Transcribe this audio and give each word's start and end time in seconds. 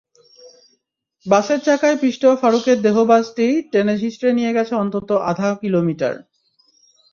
বাসের 1.25 1.59
চাকায় 1.59 1.97
পিষ্ট 2.01 2.23
ফারুকের 2.41 2.77
দেহ 2.81 2.97
বাসটি 3.03 3.47
টেনেহিঁচড়ে 3.71 4.29
নিয়ে 4.33 4.55
গেছে 4.57 4.73
অন্তত 4.75 5.09
আধা 5.31 5.49
কিলোমিটার। 5.61 6.13